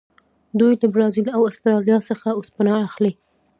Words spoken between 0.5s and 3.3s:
دوی له برازیل او اسټرالیا څخه اوسپنه اخلي.